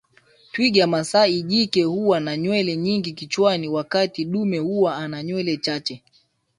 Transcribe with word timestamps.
Twiga 0.51 0.87
masai 0.87 1.41
jike 1.41 1.83
huwa 1.83 2.19
na 2.19 2.37
nywele 2.37 2.77
nyingi 2.77 3.11
kichwani 3.13 3.67
wakati 3.69 4.25
dume 4.25 4.57
huwa 4.57 4.97
ana 4.97 5.23
nywele 5.23 5.57
chache 5.57 6.03